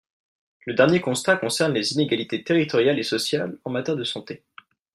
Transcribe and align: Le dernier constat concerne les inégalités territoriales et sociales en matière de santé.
Le 0.65 0.73
dernier 0.73 0.99
constat 0.99 1.37
concerne 1.37 1.73
les 1.73 1.93
inégalités 1.93 2.43
territoriales 2.43 2.97
et 2.97 3.03
sociales 3.03 3.59
en 3.65 3.69
matière 3.69 3.95
de 3.97 4.03
santé. 4.03 4.41